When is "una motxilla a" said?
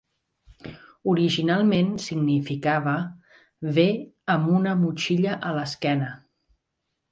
4.57-5.55